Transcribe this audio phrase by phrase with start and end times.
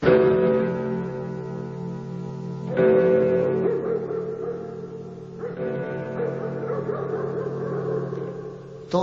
[0.00, 0.12] 東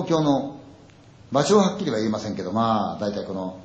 [0.08, 0.60] 京の
[1.32, 3.60] 場所ははっきりは言いませんけど、まあ、大体この、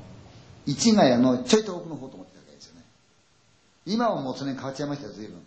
[0.67, 2.83] 市ヶ谷のちょいと奥の方と思ってたわけですよね。
[3.87, 5.41] 今はもう常に変わっちゃいましたよ、随分。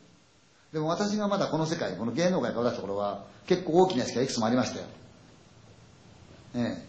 [0.73, 4.85] でも私がまだこの世界、この芸能界から出した頃は、結構大きな屋敷がいくつもありましたよ。
[6.55, 6.85] ええ。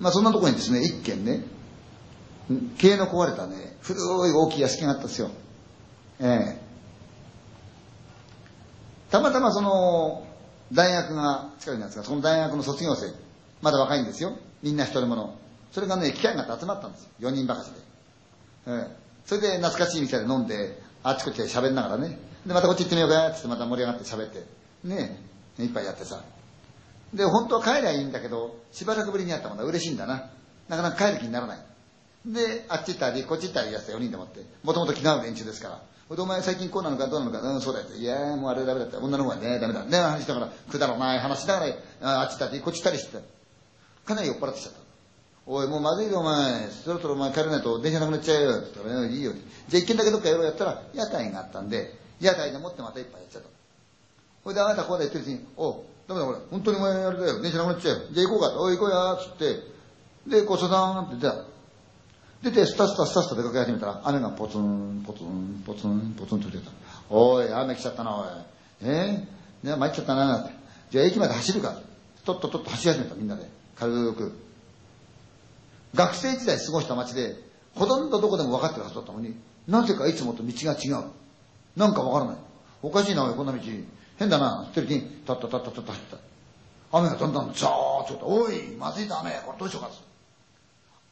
[0.00, 1.44] まあそんなところにですね、一軒ね、
[2.78, 4.02] 経営の壊れたね、古い
[4.32, 5.30] 大きい屋敷があったんですよ。
[6.20, 6.60] ええ。
[9.10, 10.26] たまたまその、
[10.72, 13.12] 大学が近くなんですが、その大学の卒業生、
[13.62, 14.36] まだ若いんですよ。
[14.62, 15.34] みんな一人者。
[15.72, 17.30] それがね、機会があって集まったんですよ。
[17.30, 17.80] 4人ばかしで。
[18.68, 18.96] ええ。
[19.26, 22.18] それで懐かしい店で飲んで、あっちこっちで喋りながらね。
[22.46, 24.44] で、またこっち行ってみようか、つってまた盛り上がって喋って。
[24.84, 25.20] ね
[25.58, 26.22] え、一杯やってさ。
[27.12, 30.30] で、本当は帰りゃいいんだけど、しばらくぶりに会ったものは嬉しいんだな。
[30.68, 31.58] なかなか帰る気にならない。
[32.26, 34.40] で、あっち行ったり、こっち行ったりやって4人でもって。
[34.64, 36.16] もともと気が合う連中ですから。
[36.16, 37.86] で、お前最近こうなのかどうなのか、うん、そうだよ。
[37.96, 38.98] いやもうあれダメだった。
[38.98, 39.84] 女の方がね、ダメだ。
[39.84, 41.66] ね、話しながら、くだらない話しなが
[42.00, 43.18] ら、あっち行ったり、こっち行ったりして
[44.04, 44.78] かなり酔っ払ってきちゃった。
[45.46, 46.68] おい、もうまずいよ、お前。
[46.68, 48.50] そろそろお前帰らないと電車なくなっちゃうよ。
[48.58, 49.32] って言ったら、いいよ。
[49.68, 53.48] じゃあ一軒だけどっかやろうやったら、屋台があったんで、屋台で持ってまた一杯やっちゃった。
[54.42, 56.38] ほいで、あなたこうで言ってるうちに、おダメだこれ。
[56.50, 57.42] 本当にお前あれだよ。
[57.42, 58.02] 電車なくなっちゃうよ。
[58.12, 58.62] じゃあ行こうかと。
[58.62, 59.16] おい、行こうや。
[59.20, 59.60] つって。
[60.30, 61.55] で、こう、そだーんって出た。
[62.42, 66.70] 出て、スタスタスタスタ出かけ始めたら、雨がポツン、ポツン、ポツン、ポツンと出た。
[67.10, 68.26] おい、雨来ちゃったな、おい。
[68.82, 69.26] え？
[69.64, 70.54] ー、ね、参っちゃったな、って。
[70.90, 71.80] じゃあ駅まで走るか。
[72.24, 73.48] とっととっと走り始めた、みんなで。
[73.76, 74.32] 軽く。
[75.94, 77.36] 学生時代過ごした街で、
[77.74, 79.34] ほとんどどこでも分かってるはずだったのに、
[79.66, 81.06] なぜかいつもと道が違う。
[81.76, 82.36] なんか分からない。
[82.82, 83.58] おかしいな、おい、こんな道。
[84.18, 86.98] 変だな、ってるうちに、たったたったたった走った。
[86.98, 89.90] 雨がだんだんザーッと、おい、まずいだ雨、これどうしようか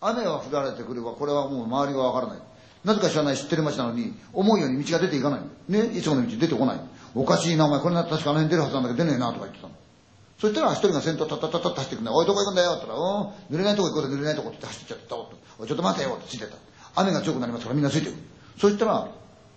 [0.04, 2.42] 雨は降られてくれば、これはもう周りがわからない。
[2.84, 5.40] なぜか知らない知ってる街なのに、思うように道が出ていかない。
[5.68, 6.80] ね、いつもの道出てこない。
[7.14, 9.74] おかしいな、お前、これな確かあの辺出るはずなんだけど出ねえな、とか言ってたの。
[10.38, 16.56] そしたら一人が先頭タッタッタッタッ走ってくんだよおい、どこ行くんだよって言ったら、お濡れないとこ行こうと濡れないとこって走ってっちゃったおい、ちょっと待てよってついてた。
[16.96, 18.16] 雨が強くなりますからみんなついてくる。
[18.58, 19.08] そしたら、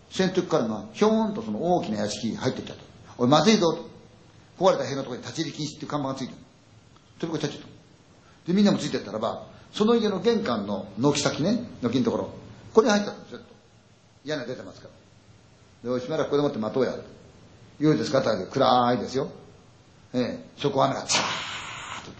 [0.09, 2.84] 先頭からが、ひょーんとその大きな屋敷入ってっちゃった。
[3.18, 3.78] おい、まずいぞ
[4.58, 6.38] 壊れた塀のところに立ち入り禁止っていう看板がついてる。
[7.19, 7.68] それこ立っちゃった。
[8.47, 12.31] で、みんなもついてったらば、その家の玄関の軒先ね、軒のところ、こ
[12.75, 13.39] こに入ったんですよ。
[14.25, 14.88] 屋根出てますか
[15.83, 15.94] ら。
[15.94, 16.94] で、しばらくここでもって待とうや。
[17.79, 19.29] 夜ですかって暗いですよ。
[20.13, 22.11] ええ、そこ雨がチャーッと。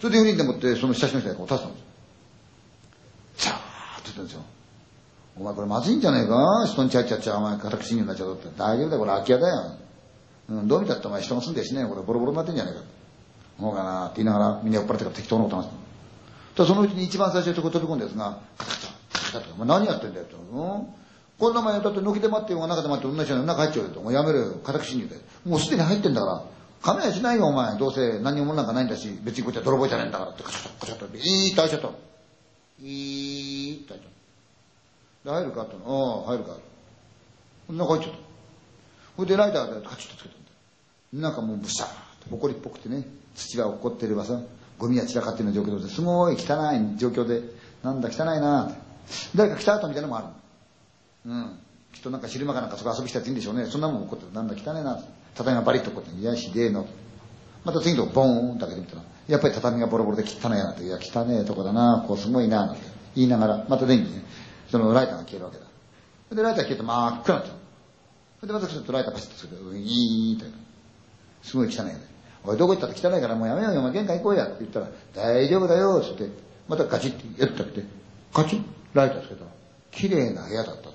[0.00, 1.86] それで4人でもって、その親しの人がこう立つんですよ。
[3.38, 3.62] チャーッと
[4.04, 4.42] 言ってんですよ。
[5.38, 8.48] お前これまずいんじゃねえか人にちゃっちゃっちゃ、お前家宅侵入になっちゃうって。
[8.56, 9.76] 大丈夫だよ、これ空き家だよ。
[10.48, 12.84] うん、どう見たってお前人が住んでるしねえこれボロボロになってんじゃねえか。
[13.58, 15.85] 思うかなって言いながらみんな酔っ払ってから適当なこと話して。
[16.56, 20.34] だそのうちに一番最初にそこ飛び込んだやつが、カタカタ、カタカタ、お前何やってんだよって。
[20.34, 20.86] うん？
[21.38, 24.00] こんな前だって軒で待ってようが、中で待って同じように中入っちゃうよと。
[24.00, 25.16] もうやめろよ、家宅侵入で。
[25.44, 26.44] もうすでに入ってんだから。
[26.80, 27.76] カメラしないよ、お前。
[27.78, 31.88] どうせ何もなんかないんだし、別にこっちは泥棒じゃねえんだからって、カチャッ、カチャッと、いーって開いちゃった。
[31.88, 34.10] いーって開いちゃっ
[35.24, 35.30] た。
[35.30, 36.56] で、入るかってああ、入るか。
[37.68, 38.18] 中入っちゃった。
[39.16, 40.48] ほいでライターでカチッとつけたんだ。
[41.12, 44.40] なんかもうブシャーって埃っぽくてね、土が落っこってればさ、
[44.78, 46.38] ゴミが散らかってる状況ですごい汚
[46.72, 47.42] い状況で、
[47.82, 48.86] なんだ汚いなって。
[49.34, 51.30] 誰か来た後みたいなのもある。
[51.30, 51.58] うん。
[51.92, 53.66] きっとなんか昼間かなんかそこ遊びしたやついいんでしょうね。
[53.66, 55.08] そんなもん起こってなんだ汚いなって。
[55.36, 56.86] 畳がバリッとこって、いや、ひでえの。
[57.64, 62.82] また次のとボーンと開けてみたら、やっぱり畳がボロボロで汚いなって、いや、汚えとこだな、こうすごいな、なんて
[63.14, 64.24] 言いながら、また電気ね、
[64.70, 65.64] そのライターが消えるわけだ。
[66.34, 67.54] で、ライター消えて真っ暗になっちゃ
[68.42, 68.46] う。
[68.46, 70.46] で、またちょっとライターパシッとすると、ウィーンって。
[71.42, 72.15] すごい汚いよね。
[72.46, 76.30] おい、どこ行ったって汚いからもうやめようよ、お前玄関行こうやって言ったら、大丈夫だよ、つって、
[76.68, 77.84] またガチってやったって、
[78.32, 78.56] カチ？
[78.56, 78.62] ッ
[78.94, 79.44] ライターつけた、
[79.90, 80.90] 綺麗な部屋だった。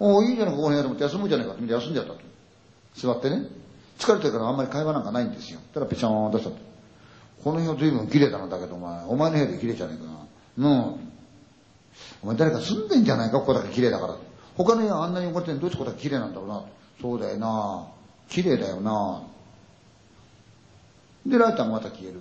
[0.00, 2.20] おお、いいじゃないか、この部屋でもって休むじゃないかって休んじゃったと。
[2.94, 3.46] 座ってね。
[3.98, 5.58] 疲れてるからあんまり会話なんかないんですよ。
[5.74, 6.50] たらペチャーンとした
[7.42, 10.70] この部屋随分綺麗だな、だけどお前、お前の部屋で綺麗じゃねえかな。
[10.70, 11.00] うん。
[12.22, 14.16] お前誰か住んでんじゃないか、ここだけ綺麗だから。
[14.56, 16.64] 他の部屋あんなに汚れてるのどうしてここだけ綺麗なんだろうな。
[17.00, 17.88] そうだよな。
[18.28, 19.22] 綺麗だよな。
[21.28, 22.20] で、ライターがまた消える。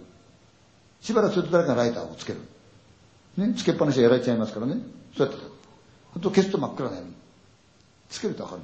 [1.01, 2.39] しばらくすると誰かライターをつける。
[3.37, 4.77] ね、つけっぱなしでやられちゃいますからね。
[5.15, 5.43] そうやって。
[6.13, 7.13] ほんと消すと真っ暗な闇。
[8.09, 8.61] つけるとわかる。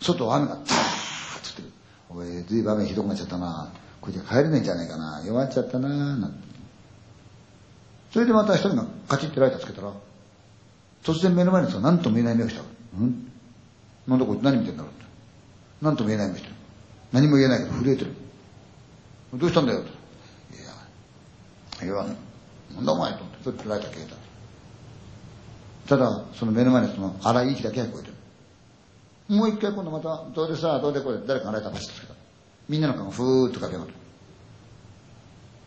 [0.00, 1.68] 外は雨がザーッと降ってる。
[2.10, 3.72] おい、ずいぶん雨ひどくなっちゃったな。
[4.00, 5.22] これじゃ帰れないんじゃないかな。
[5.26, 5.88] 弱っちゃったな。
[5.88, 6.38] なんて。
[8.12, 9.92] それでまた一人がカチッてライターつけたら、
[11.02, 12.62] 突然目の前の人が何とも言えない目をした。
[12.62, 13.30] うん？
[14.06, 15.04] なんだこいつ何見てんだろうって。
[15.82, 16.54] 何とも言えない目してる。
[17.12, 18.14] 何も言えないけど震えてる。
[19.34, 19.90] どうしたんだよって。
[21.84, 22.04] いや、いや、
[22.74, 24.16] なんだお前と思って、それでライター消えた。
[25.88, 28.14] ただ、その目の前のその荒い息だけが聞こえてる。
[29.28, 32.14] もう一回今度また、どうでさ、どうでこれ、誰かがライターパシッとつけた。
[32.68, 33.92] みんなの顔がふーっとかけ上がる。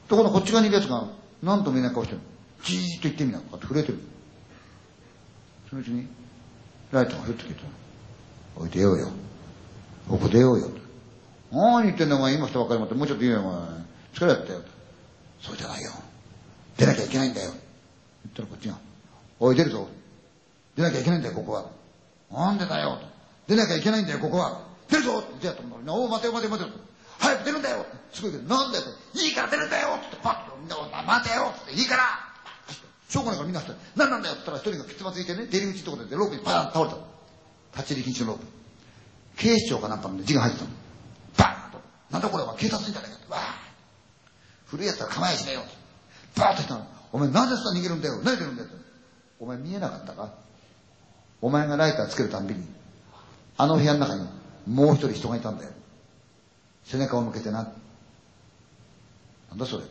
[0.07, 1.07] ところがこっち側にいるやつが、
[1.43, 2.19] なんとも言えない顔してる。
[2.63, 3.99] じーっと言ってみな、こうやって震えてる。
[5.69, 6.07] そのうちに、
[6.91, 7.63] ライターがふっと聞いた。
[8.57, 9.09] おい、出ようよ。
[10.09, 10.69] ここ出ようよ。
[11.51, 13.53] 何言ってんだお前、今人ばっかり持って、もうちょっと言うよ、お前。
[14.13, 14.61] 疲れやったよ。
[15.41, 15.91] そうじゃないよ。
[16.77, 17.51] 出なきゃいけないんだよ。
[17.51, 18.77] 言ったらこっちが、
[19.39, 19.87] おい、出るぞ。
[20.75, 21.65] 出なきゃいけないんだよ、ここは。
[22.31, 22.99] なんでだよ。
[23.47, 24.61] 出なきゃいけないんだよ、ここは。
[24.89, 25.93] 出るぞって言ってやったんだ。
[25.93, 26.91] お待てよ、待てよ、待てよ。
[27.21, 28.83] 早く出るんだよすごいけど、なんだよ
[29.13, 30.75] いいから出るんだよってパッとみんな
[31.05, 32.03] 待てよっていいから
[33.07, 36.97] しょうがないからみんなして、何なんだよって言ったら一人がきつまついてね、出入り口のところでロープにバーン倒れた。
[37.77, 38.47] 立ち入り禁止のロープ。
[39.37, 40.71] 警視庁かなんかの字が入ってたの。
[42.11, 43.31] なんだこれは警察じゃないかって。
[43.31, 43.41] わー
[44.67, 45.61] 古いやつは構えしねえよ。
[46.37, 46.87] バーッと来たの。
[47.11, 48.69] お前なぜさ逃げるんだよ何出るんだよ
[49.39, 50.29] お前見えなかったか
[51.41, 52.63] お前がライターつけるたんびに、
[53.57, 54.27] あの部屋の中に
[54.67, 55.71] もう一人人がいたんだよ。
[56.83, 57.71] 背中を向けてな。
[59.49, 59.83] なんだそれ。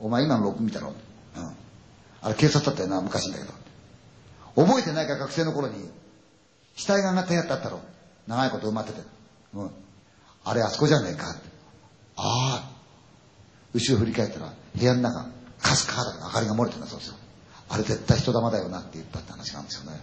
[0.00, 0.94] お前今のロープ見たろ。
[1.36, 1.56] うん。
[2.22, 3.52] あれ警察だったよな、昔だけど。
[4.66, 5.90] 覚えてないか学生の頃に、
[6.74, 7.80] 死体が上がった部屋ってあったろ。
[8.26, 9.00] 長いこと埋まってて。
[9.54, 9.70] うん。
[10.46, 11.34] あれあそこじゃねえか。
[12.16, 12.70] ああ。
[13.74, 15.26] 後ろ振り返ったら、部屋の中、
[15.60, 17.16] かすかだけ明かりが漏れてたそうですよ。
[17.68, 20.00] あれ絶対人玉だよなって言ったって話なんですよね。